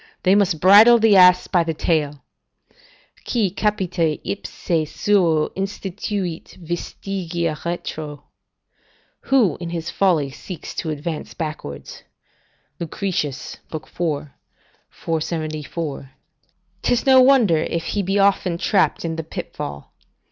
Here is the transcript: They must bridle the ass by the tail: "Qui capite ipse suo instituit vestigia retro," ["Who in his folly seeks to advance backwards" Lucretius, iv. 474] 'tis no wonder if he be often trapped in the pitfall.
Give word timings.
They 0.23 0.33
must 0.33 0.59
bridle 0.59 0.97
the 0.97 1.15
ass 1.15 1.45
by 1.45 1.63
the 1.63 1.75
tail: 1.75 2.23
"Qui 3.23 3.51
capite 3.51 4.19
ipse 4.23 4.89
suo 4.89 5.49
instituit 5.55 6.55
vestigia 6.57 7.55
retro," 7.63 8.23
["Who 9.29 9.57
in 9.59 9.69
his 9.69 9.91
folly 9.91 10.31
seeks 10.31 10.73
to 10.77 10.89
advance 10.89 11.35
backwards" 11.35 12.01
Lucretius, 12.79 13.57
iv. 13.71 13.85
474] 14.89 16.11
'tis 16.81 17.05
no 17.05 17.21
wonder 17.21 17.57
if 17.59 17.83
he 17.85 18.01
be 18.01 18.17
often 18.17 18.57
trapped 18.57 19.05
in 19.05 19.17
the 19.17 19.23
pitfall. 19.23 19.93